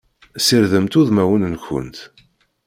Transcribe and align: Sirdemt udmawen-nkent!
Sirdemt 0.45 0.93
udmawen-nkent! 0.99 1.97